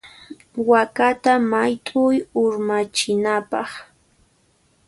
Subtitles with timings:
[0.69, 3.69] Wakata mayt'uy urmachinapaq.